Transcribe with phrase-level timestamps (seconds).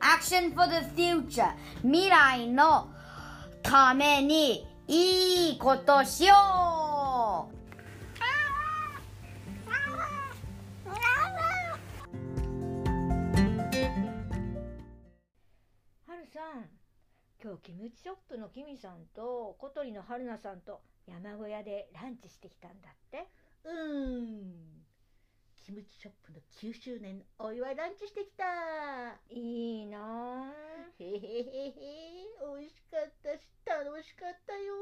[0.00, 1.52] Action for the future.
[1.82, 2.88] 未来の
[3.62, 6.38] ためにいいことしよう。
[16.06, 16.70] はるさん
[17.42, 23.28] 今日キムチショップのキミさんと小鳥の春菜さんと山小屋でランチしてきたんだって。
[23.64, 24.67] うーん。
[25.68, 28.44] キムチショップの9周年のお祝いランチしてきた。
[29.28, 30.50] いいなあ
[30.98, 31.18] へへへへ。
[32.56, 34.72] 美味しかったし、楽しかったよ。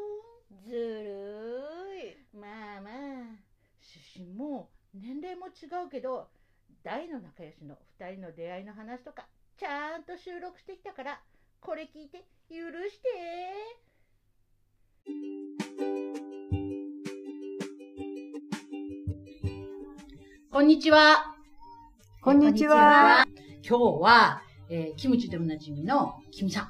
[0.64, 2.92] ずるいまあまあ、
[3.82, 6.28] 出身も年齢も違うけど、
[6.84, 9.26] 大の仲良しの2人の出会いの話とか、
[9.58, 11.20] ちゃんと収録してきたから、
[11.60, 12.18] これ聞いて
[12.48, 12.58] 許
[12.88, 13.08] して。
[20.56, 21.34] こんにちは。
[22.22, 23.26] こんにちは。
[23.62, 24.40] 今日は、
[24.70, 26.68] えーキムチでおなじみのキムさん、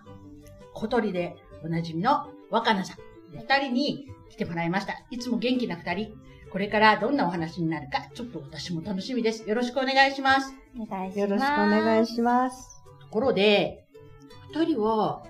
[0.75, 2.97] 小鳥でおなじみの若菜さん、
[3.31, 4.95] 二人に来てもらいました。
[5.13, 6.17] いつも元気な二人。
[6.51, 9.49] これからどんなお話になるか、ちょっと私も楽しみです。
[9.49, 10.53] よろしくお願いします。
[10.77, 12.83] お願いしますよろしくお願いします。
[13.03, 13.87] ところで、
[14.53, 15.23] 二人は、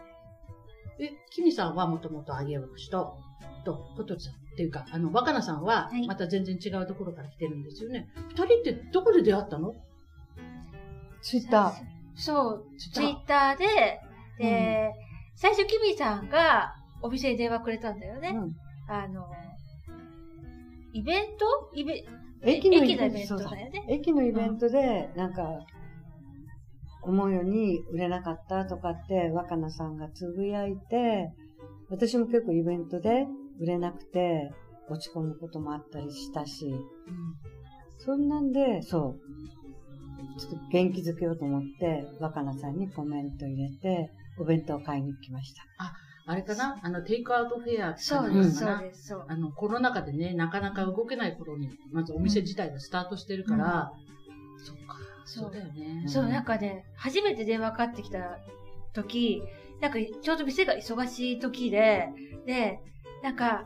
[0.98, 3.18] え、キミさんはもともと揚げおろしと、
[3.66, 8.08] と、小鳥さんっていうか、あの、若菜さんははい、また全然違うところから来てるんですよね。
[8.30, 9.74] 二、人ってどこで出会ったの？
[11.20, 11.74] ツイッタ
[12.14, 13.58] そうツイッター。
[13.58, 13.66] で
[14.38, 14.92] で、
[15.34, 18.34] 最初キミさんがお店に電話くれたんだよね、ー。
[18.34, 18.56] うん。
[18.88, 19.26] あの
[20.94, 21.70] イベント？
[21.74, 22.06] イベ
[22.42, 23.36] 駅のイベント。
[23.36, 23.84] だよね。
[23.88, 25.66] 駅のイベントで、なんか、
[27.02, 31.30] 思うように売れなかったとかって若菜さんがつぶやいて、
[31.90, 33.26] 私も結構イベントで
[33.60, 34.52] 売れなくて
[34.88, 36.74] 落ち込むこともあったりしたし、
[37.98, 45.62] そんなんで、そう、ちょっと元気づけようと思って、若菜さんにコメント入れて、お弁当を買いに来ました。
[46.28, 46.76] あれかな？
[46.82, 48.78] あの、テイクアウトフェアってそういうのです、かな？
[48.80, 49.06] そうです。
[49.06, 53.92] そうあの、コロナ禍でね、なかなか動けない頃に、まずお店自体がスタートしてるから、
[54.58, 56.04] そっか、そうそうだよね。
[56.08, 58.38] そう、なんかね、初めて電話かかってきた
[58.92, 59.40] 時、
[59.80, 62.08] なんかちょうど店が忙しい時で、
[62.44, 62.80] で、
[63.26, 63.64] なんか、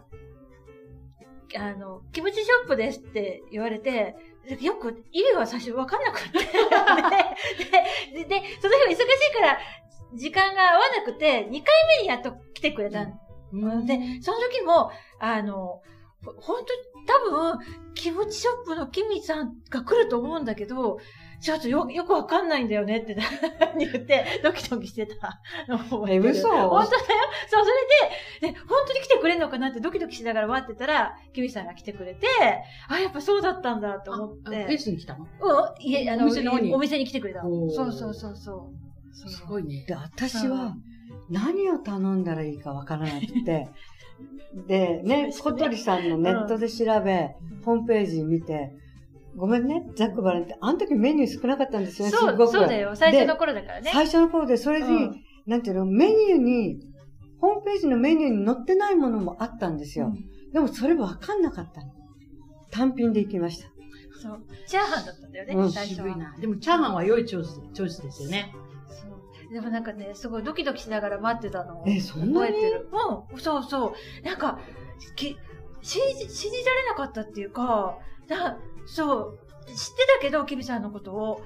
[1.54, 4.16] あの、キムチショップですって言われて、
[4.58, 6.38] よく意味が最初分かんなくて。
[8.14, 9.58] で、で、で、その日は忙しいから、
[10.14, 13.20] 時間が合わなくて、2回目にやっと来てくれたん
[13.52, 15.82] うんで、その時も、あの、
[16.24, 17.58] ほ本当多分、
[17.94, 21.00] キムチショップのキミさんが来ると思うんだけど、
[21.40, 23.16] ちょっとよ、よくわかんないんだよねって
[23.78, 25.40] 言って、ドキドキしてた。
[25.68, 26.48] のを覚え嘘？
[26.48, 27.02] 本当だよ。
[27.48, 32.26] そう、それで、で、本当に来てくれるのかなってドキドキしながら待ってたら、キミさんが来てくれて、
[32.88, 34.78] あ、やっぱそうだったんだと思っああフェて。
[34.78, 35.24] スに来たの？
[35.24, 36.74] うん、いえ、あの、お店の方に？
[36.74, 37.48] お店に来てくれたそ
[37.86, 39.30] うそうそうそう。
[39.30, 39.84] すごいね。
[39.88, 40.76] で、私は
[41.30, 43.68] 何を頼んだらいいかわからなくて、
[44.68, 47.34] で、ね、小鳥さんのネットで調べ、
[47.64, 48.72] ホームページ見て、
[49.40, 52.52] ごめんね、ザックバレンって、あの時メニュー少なかったんですよね、そう、すごく。
[52.52, 52.94] そうだよ。
[52.94, 53.90] 最初の頃だからね。
[53.92, 56.80] 最初の頃で、それに、うんなんていうの、メニューに、
[57.40, 60.12] ホームページのメニューに載ってないものもあったんですよ。
[60.52, 61.92] でもそれわかんなかったの。
[62.70, 63.68] 単品で行きました。
[64.20, 64.42] そう。
[64.66, 66.34] チャーハンだったんだよね、うん最初は。
[66.38, 68.54] でも、チャーハンは良いチョイス、チョイスですよね。
[68.86, 69.52] そう。
[69.52, 72.34] でもなんかね、すごいドキドキしながら待ってたのをえそんなに？
[72.34, 72.88] 覚えてる。
[73.32, 74.24] うん、そうそう。
[74.24, 74.60] なんか、
[75.16, 75.36] き
[75.80, 77.98] 信じ、信じられなかったっていうか、
[78.30, 81.42] だそう、知ってたけど、キビさんのことを、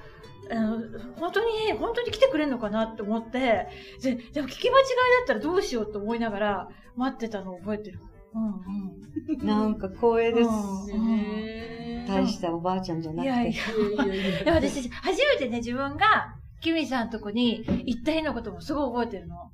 [0.51, 0.79] あの、
[1.19, 3.67] 本当に、本当に来てくれるのかなって思って、
[4.01, 4.85] で、でも聞き間違い
[5.19, 7.99] だったらどうしようと思いながら待ってたのを覚えてる。
[8.33, 9.47] うんうん。
[9.47, 10.49] なんか光栄です。
[10.49, 13.25] うんへ大したおばあちゃんじゃなくて。
[13.25, 14.43] いやいや。
[14.43, 19.51] いや私、初めてね、自分が、キミさんとこに行った日のこともすごい覚えてるの。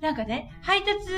[0.00, 1.10] なんかね、配達、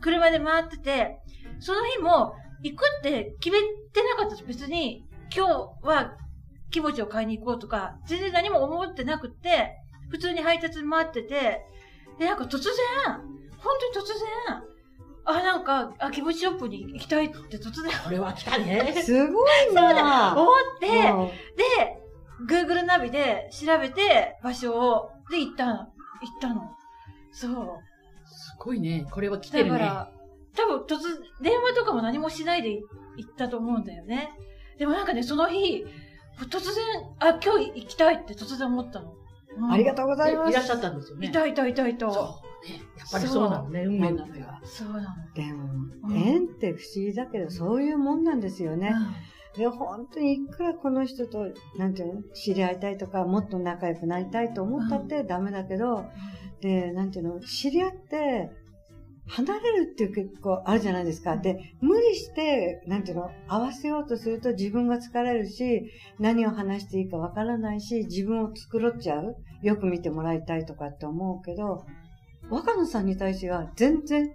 [0.00, 1.20] 車で回ってて、
[1.58, 3.60] その日も、行くって決め
[3.92, 4.44] てなかったです。
[4.46, 5.04] 別に、
[5.34, 6.16] 今日は、
[6.70, 9.76] キムチを買いに行こうとか、全然何も思ってなくって、
[10.10, 11.62] 普通に配達回ってて、
[12.18, 12.72] で、なんか突然、
[13.58, 14.62] 本当に突然、
[15.24, 18.94] あ、なんか、あ、キムチショップに行きたいって突然これは来たね。
[19.02, 22.00] すごいな思って、うんで、
[22.48, 25.72] Google ナビで調べて、場所を、で、行ったの。
[25.74, 25.88] 行っ
[26.40, 26.76] たの。
[27.32, 27.52] そう。
[28.26, 29.06] すごいね。
[29.10, 29.70] これは来てるね。
[29.70, 30.12] だから、
[30.56, 30.98] 多分突、
[31.42, 32.70] 電話とかも何もしないで
[33.16, 34.30] 行ったと思うんだよね。
[34.78, 35.84] でもなんかね、その日、
[36.38, 36.84] 突然、
[37.18, 39.12] あ、今日行きたいって突然思ったの。
[39.12, 39.20] うん
[39.72, 40.50] ありがとうございます。
[40.50, 41.26] いらっしゃったんですよね。
[41.26, 42.10] いたいたいたいた。
[42.10, 42.24] そう。
[42.24, 44.46] やっぱりそうなのね、運命なのよ。
[44.62, 45.08] そうなの。
[45.34, 45.68] でも、
[46.04, 48.94] うん縁って不思議だけど、そういうもんなんですよね。
[49.56, 56.06] で、本当にいくらこの人と、なんていうの、知り合いたいとか、もっと仲良くなりたいと思ったってダメだけど、
[56.60, 58.50] で、なんていうの、知り合って、
[59.30, 61.36] 離れるっていう結構あるじゃないですか。
[61.36, 69.36] で、無理して、なんていうの、合わせようとすると自分が疲れるし、何を話していいかわからないし、自分を繕っちゃう。
[69.62, 71.84] よく見てもらいたいとかって思うけど、
[72.50, 74.34] 若野さんに対しては全然、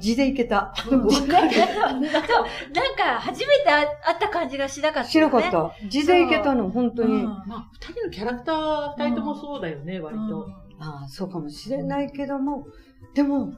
[0.00, 0.74] 地でいけた。
[0.90, 5.20] うんなんか、なんか初めて会った感じがしなかったね。
[5.20, 5.88] なかった。
[5.88, 7.16] 地でいけたの、本当に。
[7.16, 10.48] うんまあ、二人のキャラクター、二人ともそうだよね、割と。
[10.78, 12.66] ああ、そうかもしれないけども、
[13.14, 13.52] でも、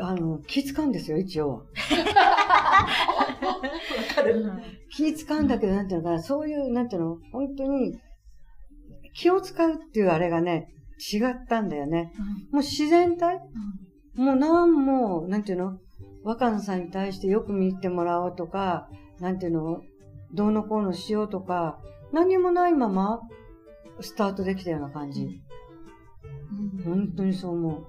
[0.00, 1.64] あの、気使うんですよ、一応。
[4.90, 7.98] 気使うんだけど、なんていうのかな、そういう、なんていうの、本当に、
[9.14, 10.68] 気を使うっていうあれがね、
[11.12, 12.12] 違ったんだよね。
[12.52, 13.40] もう自然体？
[14.14, 15.78] もうなんも、なんていうの？
[16.22, 18.88] 若菜さんに対してよく見てもらおうとか、
[19.18, 19.82] なんていうの？
[20.34, 21.78] どうのこうのしようとか、
[22.12, 23.20] 何もないまま、
[24.00, 25.22] スタートできたような感じ。
[25.22, 27.86] うん本当にそう思う。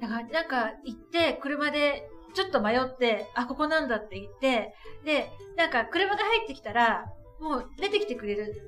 [0.00, 4.74] だから、なんか、行って、車で、ちょっと迷って、あ、ここなんだって言って、
[5.04, 7.06] で、なんか、車が入ってきたら、
[7.40, 8.62] もう出てきてくれる。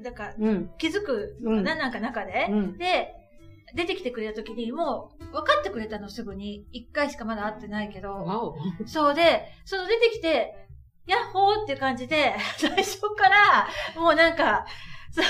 [0.00, 0.70] なんか、うん。
[0.78, 2.48] 気づくのかな、なんか中で。
[2.50, 2.78] うん。
[2.78, 3.14] で、
[3.74, 6.66] 出てきてくれた時に、もう、分かってくれたの、すぐに。
[6.72, 8.56] 一回しかまだ会ってないけど。
[8.86, 10.54] そうで、その出てきて、
[11.06, 14.66] ヤッホーっていう感じで、 最初から、もうなんか、
[15.10, 15.24] そう、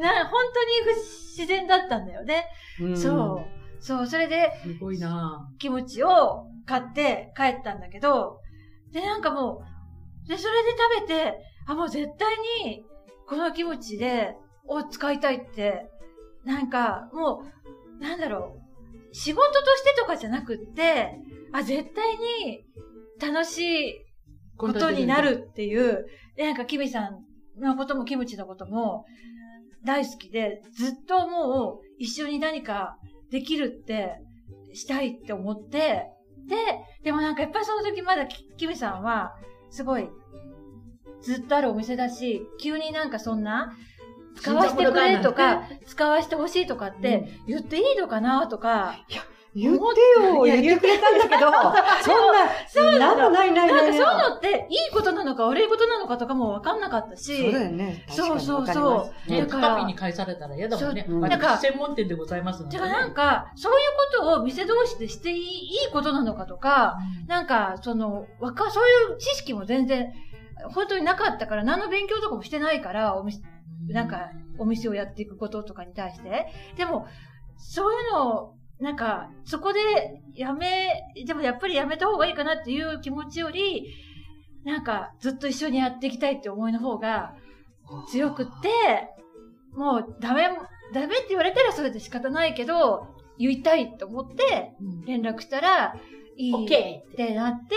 [0.00, 1.00] な、本当に不
[1.38, 2.46] 自然だったんだよね。
[2.80, 3.61] うんそう。
[3.82, 5.50] そう、それで、すごいな。
[5.58, 8.40] キムチを買って帰ったんだけど、
[8.92, 9.64] で、なんかも
[10.24, 10.70] う、で、それで
[11.00, 11.34] 食べて、
[11.66, 12.84] あ、もう絶対に、
[13.26, 14.36] このキムチで、
[14.68, 15.90] を使いたいって、
[16.44, 17.42] なんか、も
[17.98, 18.56] う、なんだろ
[19.10, 21.18] う、仕事としてとかじゃなくって、
[21.52, 22.64] あ、絶対に
[23.20, 24.06] 楽しい
[24.56, 26.06] ことになるっていう、
[26.36, 27.24] で、なんか、キミさん
[27.60, 29.06] のことも、キムチのことも、
[29.84, 32.96] 大好きで、ずっともう、一緒に何か
[33.32, 34.20] できるって、
[34.74, 36.06] したいって思って、
[36.46, 36.56] で、
[37.02, 39.32] でもなんかやっぱりその時まだキキミさんは、
[39.70, 40.06] すごい、
[41.22, 43.72] ずっとあるお店だし、急になんかそんな、
[44.36, 48.96] 使わせてくれとか、使わせてほしいとかって言っていいのかなとか、
[49.54, 49.80] 言って
[50.22, 51.50] よいや言ってくれたんだけど、
[52.70, 58.04] そんな、なんもないないないなんかそういうのっていいことなのか悪いことなのかとかもわかんなかったし、そうだよね。
[58.08, 58.60] 確かにそうそう。
[58.60, 59.30] わかりそうます。
[59.30, 61.04] ね、だからに返されたら嫌だもんね。
[61.06, 61.20] そう。
[61.20, 62.82] 私なんか専門店でございますので、ね。
[62.82, 63.78] てかなんか、そういう
[64.20, 66.96] ことを店同士でしていいいいことなのかとか、
[67.26, 70.12] なんか、その、わか、そういう知識も全然、
[70.74, 73.42] 本当になかったから、何の勉強とかもしてないから、お店、
[73.88, 76.46] なんか、お店をやっていくこととかに対して。
[76.76, 77.06] でも、
[77.56, 83.94] そういうのを、なんか、そこでやめ、でもやっぱりやめた方がいいかなっていう気持ちより、
[84.64, 87.36] なんか、ずっと一緒にやっていきたいって思いの方が
[88.08, 89.08] 強くって、
[89.76, 90.48] もうダメ、
[90.92, 93.06] ダメって言われたらそれで仕方ないけど、
[93.38, 95.94] 言いたいと思ってうん連絡したら、
[96.36, 97.76] いいってなって、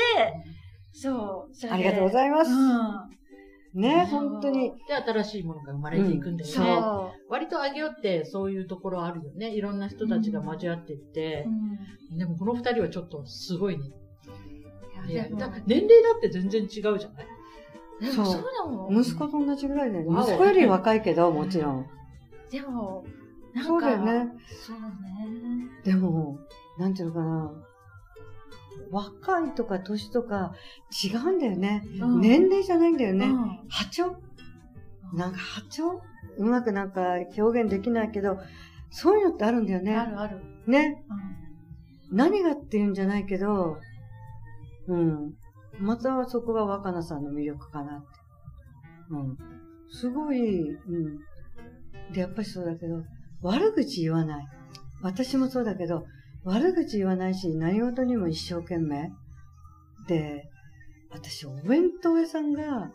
[0.91, 2.51] そう、それでありがとうございます。
[2.51, 3.15] うん。
[3.75, 4.71] ね、本当に。
[4.87, 6.53] で、新しいものが生まれていくんだよね。
[6.53, 9.53] そうそ割とあげようってそういうところあるよね。
[9.53, 11.45] いろんな人たちが交わってって
[12.11, 12.15] う。
[12.15, 12.17] ん。
[12.17, 13.91] でもこの二人はちょっとすごいね。
[15.07, 18.11] いや、でも、だ年齢だって全然違うじゃない？
[18.13, 19.01] そうそうだもん。
[19.01, 20.19] 息子と同じぐらいだよね。
[20.21, 21.85] 息子より若いけど、もちろん。
[22.49, 23.03] でも、
[23.53, 24.31] なんか、そうだよね。
[24.65, 25.69] そうね。
[25.83, 26.37] でも、
[26.77, 27.51] なんていうのかな。
[28.91, 30.53] 若いとか年とか
[31.03, 31.83] 違うんだよね。
[31.99, 33.25] うん年齢じゃないんだよね。
[33.25, 34.15] うん波長？
[35.13, 36.01] なんか波長？
[36.37, 37.01] うまくなんか
[37.37, 38.39] 表現できないけど、
[38.89, 39.95] そういうのってあるんだよね。
[39.95, 40.41] あるある。
[40.67, 41.03] ね。
[42.11, 42.17] うん。
[42.17, 43.77] 何がっていうんじゃないけど、
[44.87, 45.33] うん。
[45.79, 48.07] またそこが若菜さんの魅力かなって。
[49.11, 49.37] うん。
[49.89, 51.17] すごい、うん。
[52.13, 53.03] で、やっぱりそうだけど、
[53.41, 54.47] 悪口言わない。
[55.01, 56.05] 私もそうだけど、
[56.45, 59.11] 悪口言わないし、何事にも一生懸命。
[60.07, 60.47] で、
[61.11, 62.91] 私、お弁当屋さんが、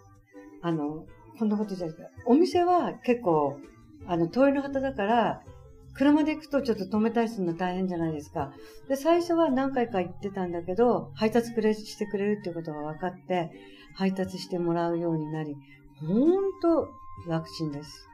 [0.62, 1.04] あの、
[1.38, 3.58] こんなことじゃないけど、お店は結構、
[4.06, 5.42] あの、遠いの方だから、
[5.94, 8.52] 車で行くとちょっと止めたりするの大変じゃないですか。
[8.88, 13.50] で、最初は何回か行ってたんだけど、配達くれ、してくれるっていうことが分かって、
[13.94, 15.56] 配達してもらうようになり、
[15.98, 16.88] ほんと
[17.26, 18.06] 楽ちんです。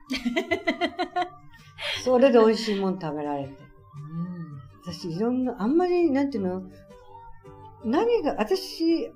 [2.05, 3.66] それで美味しいもん食べられて。
[4.87, 6.63] 私、いろんな、あんまり、なんていうの、
[7.85, 9.13] 何が、私、好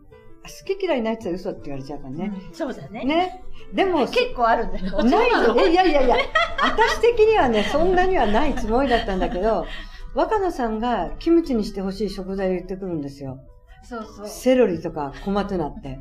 [0.65, 2.33] き嫌いないって言ったら嘘って言われちゃうからね。
[2.53, 3.05] そうだね。
[3.05, 3.45] ね。
[3.73, 5.03] でも、 結構あるんだよ。
[5.05, 6.17] ないのえいやいやいや、
[6.62, 9.67] 私的にはね、そんなにはないつもりだったんだけど、
[10.15, 13.39] 若菜さんがキムチにしてほしい食材を言ってくるんですよ。
[13.85, 14.29] そうそう。
[14.29, 16.00] セロリとか小松菜って。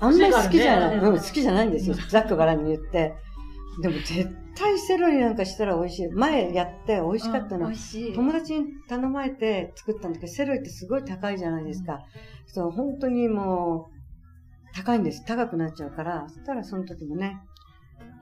[0.00, 0.96] あんまり好きじゃない。
[0.96, 1.94] ねうん、好きじゃないんですよ。
[2.08, 3.14] ざっくばらんに言って。
[3.80, 6.08] でも絶対セロリなんかしたら美味しい。
[6.08, 7.68] 前やって美味しかったの。
[7.68, 7.74] うん。
[8.14, 12.00] 友達に頼まれて作ったんだけど、セロリってすごい高いじゃないですか。
[12.46, 15.24] そう、本当にもう、高いんです。
[15.24, 17.40] 高くなっちゃうから、そしたらその時もね、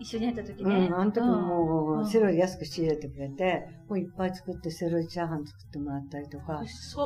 [0.01, 0.89] 一緒にやった時うね。
[0.89, 7.05] ん、あの時ももう、うんセロリ安く仕入れてくれて、もういっぱい作ってセロリチャーハン作ってもらったりとか、そ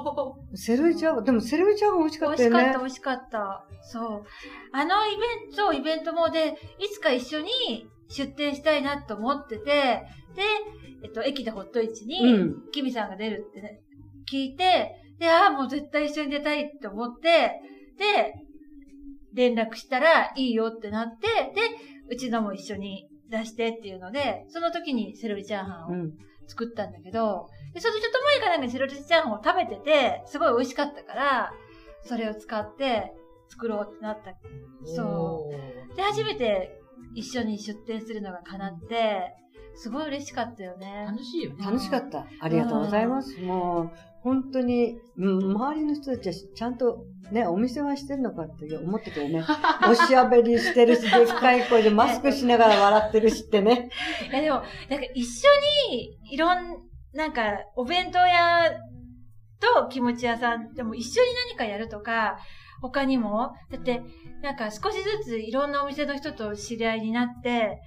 [0.52, 0.56] う。
[0.56, 2.78] セロリチャーハン、でもセロリチャーハン美味しかったよね美味しかった、。
[2.78, 3.66] 美味しかった。
[3.82, 4.24] そう。
[4.72, 7.48] あのイベント、イベントもで、いつか一緒に
[8.12, 10.42] 出店したいなと思ってて、で、
[11.02, 12.70] えっと、駅でホットイッチうに、ん。
[12.72, 13.80] キミさんが出るってね、
[14.30, 17.60] 聞いて、で、ああ、もう絶対一緒に出たいって思って、
[17.98, 18.34] で、
[19.32, 21.62] 連絡したらいいよってなって、で、
[22.08, 26.12] うちのも一緒に出してっていうので、その時にセロリチャーハンをうん。
[26.48, 31.52] 作ったんだけど、で、そのちょっと前からなんかセロリチャーハンを食べてて、すごい美味しかったから、
[32.04, 33.12] それを使って
[33.48, 34.34] 作ろうってなった。
[34.84, 35.50] そ
[35.92, 35.96] う。
[35.96, 36.81] で、初めて
[37.14, 39.34] 一緒に出店するのが叶って、
[39.74, 41.06] すごい嬉しかったよね。
[41.06, 41.64] 楽しいよね。
[41.64, 42.26] 楽しかった。
[42.40, 43.40] ありがとうございます。
[43.40, 43.90] もう、
[44.22, 49.42] 本当に、うん周りの人たちはちゃんとね、お店はしてるのかって思ってたよね。
[49.88, 53.90] おしゃべりしてるし、でっかい声でマスクしながら笑ってるしってね。
[54.30, 55.48] いやでも、なんか一緒
[55.90, 56.82] に、いろん、
[57.14, 57.42] なんか、
[57.74, 58.70] お弁当屋
[59.58, 62.38] とキムチ屋さんでも一緒に何かやるとか、
[62.82, 64.02] 他にも、だって、
[64.42, 67.80] なんか少しずついろんなお店の人と知り合いになって、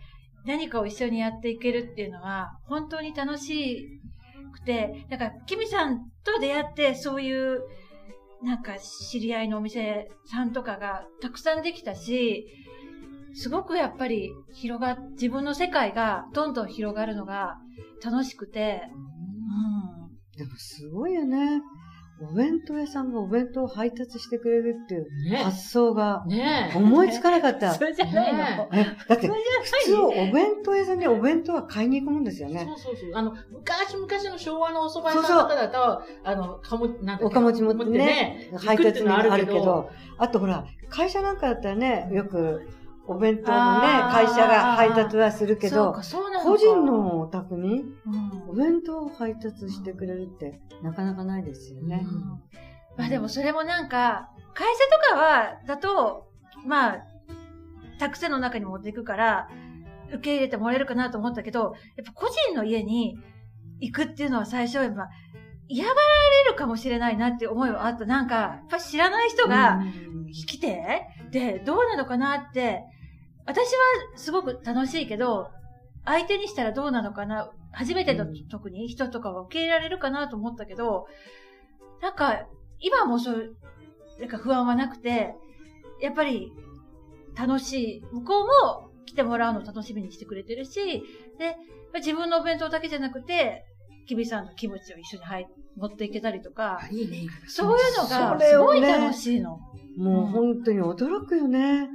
[0.45, 3.99] 何かを一緒にやっていけるっていうのは、本当に楽し
[4.53, 7.63] くて、なんか、キミさんと出会って、そういう、
[8.41, 12.47] なんか、知り合いのお店さんとかがたくさんできたし、
[13.33, 17.57] すごくやっぱり広が、自分の世界がどんどん広がるのが
[18.01, 18.83] 楽しくて、
[20.35, 21.61] うでもすごいよね。
[22.21, 26.23] お弁当屋さんがお弁当を配達してくれるっていうね発想が。
[26.73, 27.59] 思いつかなかっん。
[27.59, 27.73] た。
[27.73, 28.69] それじゃないの。
[29.09, 29.33] だって普
[29.85, 32.65] 通お弁当屋さんにお弁当は買いに行くもんですよね。
[32.65, 33.11] そうそうそう。
[33.13, 42.69] あの、昔々の昭和のお蕎麦屋さん方だと、あの、かも、なんだっけおかもち持ってね、配達にあるけど、あとほら、会社なんかだったらね、よく
[43.07, 52.05] お弁当のね、会社が配達はするけどそうか、、そうなのか個人、のお宅にうんお弁当を配達してくれるってなかなかないですよね。
[52.05, 52.21] うん
[52.97, 56.31] まあでもそれもなんか、会社とかは、だと、
[56.65, 57.05] まあ、
[57.99, 59.49] たくさんの中に持っていくから、
[60.09, 63.17] 受け入れてもらえるかなと思ったけど、やっぱ個人の家に
[63.79, 65.09] 行くっていうのは最初は、まあ、
[65.67, 65.97] 嫌がら
[66.45, 68.05] れるかもしれないなって思いはあった。
[68.05, 72.83] なんか、やっぱ知らない人がうん来て、で、どうなのかなって、
[73.45, 73.71] 私は
[74.15, 75.49] すごく楽しいけど、
[76.05, 77.51] 相手にしたらどうなのかな？
[77.71, 81.07] 初めてのうん特に人とかは受け入れられるかなと思ったけど、
[82.01, 82.47] なんか、
[82.79, 83.55] 今もそう、
[84.19, 85.33] なんか不安はなくて、
[86.01, 86.51] やっぱり
[87.37, 88.01] 楽しい。
[88.11, 91.03] 向こうも来てもらうのを楽しみにしてくれてるし、
[91.39, 91.55] で、
[91.95, 93.63] 自分のお弁当だけじゃなくて、
[94.07, 97.27] キビさんのキムチを一緒に入持っていけたりとかあ、いいね。
[97.47, 99.59] そういうのがすごい楽しいの。
[99.97, 101.89] もう本当に驚くよね。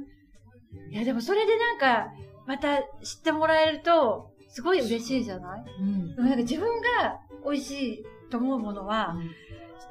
[0.91, 2.11] いや、でもそれでなんか、
[2.51, 5.63] また知ってもらえると、すごい嬉しいじゃない？
[5.79, 6.15] うん。
[6.15, 9.15] でもなんか自分が美味しいと思うものは、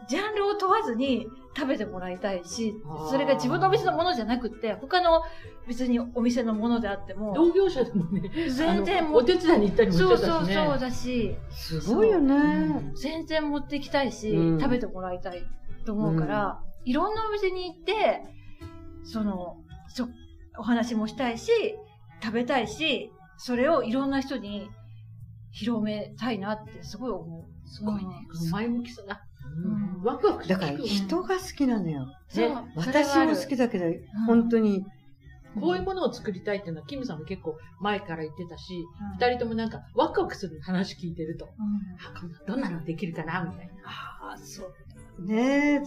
[0.08, 1.26] ジャンルを問わずに
[1.56, 2.74] 食べてもらいたいし
[3.10, 5.22] それが自分のお店のものじゃなくって、他の
[5.66, 10.46] 別にお店のものであっても、同業者でもね、全然お手伝いに行ったりもしてそうそう。
[10.46, 12.92] そうだし、すごいよね。
[12.94, 15.42] 全然持っていきたいし、うん食べてもらいたい
[15.86, 18.22] と思うから、いろんなお店に行って、
[19.04, 19.56] その、
[19.88, 20.08] そ
[20.58, 21.50] お話もしたいし、
[22.22, 24.68] 食べたいし、それをいろんな人に
[25.50, 27.68] 広めたいなってすごい思う。
[27.68, 28.26] すごいね。
[28.50, 29.20] 前向きさが。
[29.64, 32.06] うんワクワクだから人が好きなのよ。
[32.76, 33.84] 私も好きだけど、
[34.26, 34.84] 本当に。
[35.60, 38.72] こういうものを作りたいっていうのは、キムさんも結構前から言ってたし、
[39.18, 41.50] 二二人ともなんかワクワクする話聞いてると、うん
[42.06, 43.72] あこんなどんなのできるかなみたいな。
[43.84, 44.64] ああ、そ
[45.18, 45.26] う。
[45.26, 45.86] ねえ、ね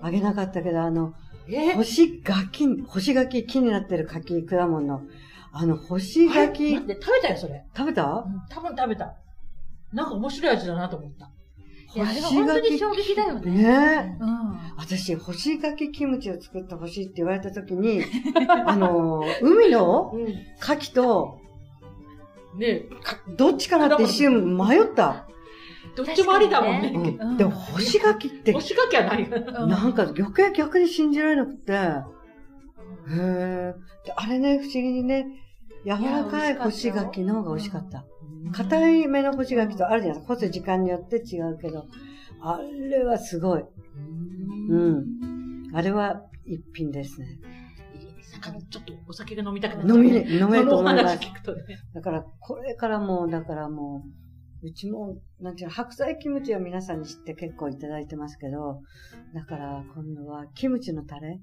[0.00, 1.14] あげなかったけど、あの、
[1.48, 1.74] え？
[1.74, 5.02] 干し柿、干し柿、木になってる柿、果物の。
[5.56, 7.64] あの、干し柿、待って、食べたよ、それ。
[7.76, 8.04] 食べた？
[8.26, 9.14] うん多分食べた。
[9.92, 11.30] なんか面白い味だなと思った。
[11.94, 13.50] いや、あれは本当に衝撃だよね。
[13.52, 14.16] ねえ。
[14.20, 14.58] うん。
[14.76, 18.02] 私、干し柿キムチを作ってほしいって言われたときに、
[18.66, 20.24] あの、海のうん。
[20.24, 21.38] 牡蠣と、
[22.56, 25.26] ねかどっちかなって一瞬迷った。
[25.96, 26.92] どっちもありだもんね。
[26.94, 29.22] うんうんでも、干し柿って干、し柿はない。
[29.22, 33.74] うんなんか余計逆に信じられなくて、うんへえ。
[34.04, 35.26] であれね、不思議にね、
[35.84, 38.04] 柔らかい干し柿の方が美味しかった。
[38.52, 40.34] 硬いめの干し柿とあるじゃないですか。
[40.34, 41.86] 干す時間によって違うけど、
[42.40, 43.64] あれはすごい。
[44.70, 45.04] うん。
[45.74, 47.38] あれは一品ですね。
[48.32, 51.28] なんかちょっとお酒が飲みたくなっちゃう飲みれ、飲めると思います話。
[51.28, 51.62] 聞くとね。
[51.94, 54.04] だから、これからもう、だからも
[54.62, 58.80] う、うちも、なんていうの、白菜キムチは皆さんに知って結構いただいてますけど、
[59.34, 61.40] だから今度はキムチのタレ、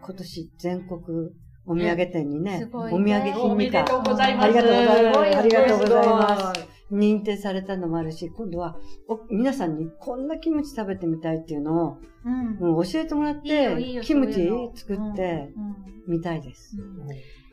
[0.00, 1.30] 今年全国
[1.66, 4.44] お土産店にね、すごいお土ね産品みかおめでとうございます。
[4.44, 8.76] ありがとうございますありがとうございます認定されたのもあるし、今度は
[9.08, 12.76] お皆さんにこんなキムチ食べてみたいっていうのを、うん。
[12.76, 16.76] うん教えてもらっいいよいいキムチ作ってうんみたいです。
[16.78, 17.06] うん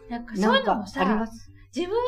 [0.09, 1.49] なんかそうないうのもさ、あります？
[1.73, 2.01] 自分だ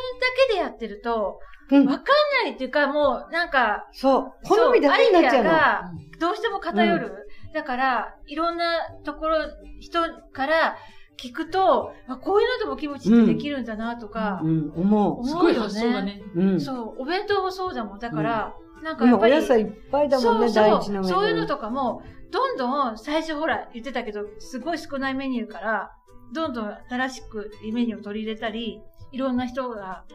[0.49, 1.39] けでやってると、
[1.71, 2.03] うんわかん
[2.43, 4.33] ないっていうか、もう、なんか、そう。
[4.43, 5.49] 好みだけになっちゃうの。
[5.49, 7.25] がどうしても偏る。
[7.53, 8.65] だから、いろんな
[9.05, 9.37] ところ、
[9.79, 9.99] 人
[10.33, 10.75] から
[11.17, 15.27] 聞くと、あこういうのでもキムチってできるんだなとか、うん、思う。
[15.27, 16.21] すごい発想だね。
[16.35, 16.61] うん。
[16.61, 17.99] そう、お弁当もそうだもん。
[17.99, 21.03] だから、なんかやっぱり、お野菜いっぱいだもんね、そうそう。
[21.03, 25.91] そういうのとかも、どんどん、最初ほら、言ってたけど、すごい少ないメニューから、
[26.33, 30.05] どんどん新しくメニューを取り入れたり、いろんな人が、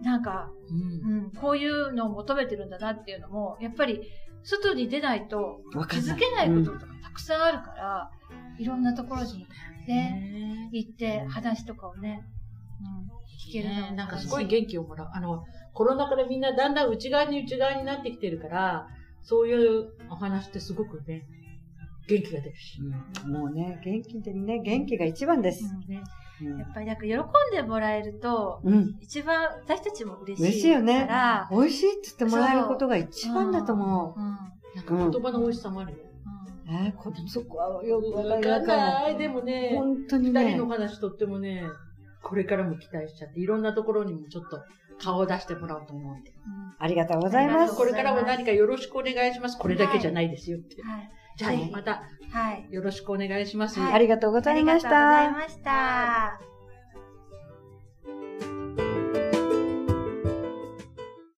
[0.00, 4.02] なんか、うんうん、こういうのを求めてるんだなっていうのも、やっぱり、
[4.44, 8.10] 外に出ないと気づけないこととかたくさんあるから、
[8.58, 9.46] いろんなところに
[9.86, 12.24] ね、ね行って話とかをね、
[12.80, 15.10] うん、聞けるのもねなんかすごい元気をもらう。
[15.12, 18.86] あの、コロナ禍でみんなだんだん内側に内側になってきてるから、
[19.22, 21.26] そういうお話ってすごくね、
[22.06, 22.78] 元気が出るし。
[22.80, 25.64] うんもうね、元気でね、元気が一番です。
[25.64, 26.02] うんね、
[26.42, 27.16] うんやっぱりなんか喜ん
[27.52, 28.96] でもらえると、うん。
[29.00, 34.24] 一番私たちも嬉しい嬉しいよねから、美味しいって言ってもらえることが一番だと思うん。
[34.74, 35.98] なんか言葉の美味しさもあるよ。
[36.68, 36.70] う。
[36.70, 39.18] えー、こそこはよくわわかんかんなないい。
[39.18, 40.66] でもね、本当にね二人の。
[40.68, 41.64] 話とってもね、
[42.22, 44.62] これからも期待しちゃって、いろんなところにもちょっと
[44.98, 46.32] 顔を出してもらおうと思うんで。
[46.78, 47.76] ありがとうございます。
[47.76, 49.58] これからも何かよろしくお願いします。
[49.58, 50.82] これだけじゃないですよって。
[50.82, 51.10] はい。
[51.36, 52.66] じゃあまたはい。
[52.70, 53.78] よろしくお願いします。
[53.78, 55.32] はいありがとうございましありがとうございた。
[55.32, 56.53] ました。